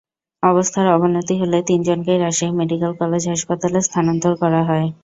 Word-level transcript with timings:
অবস্থার 0.43 0.87
অবনতি 0.95 1.35
হলে 1.41 1.57
তিনজনকেই 1.69 2.17
রাজশাহী 2.19 2.53
মেডিকেল 2.59 2.91
কলেজ 3.01 3.23
হাসপাতালে 3.31 3.79
স্থানান্তর 3.87 4.33
করা 4.41 4.61
হয়। 4.69 4.87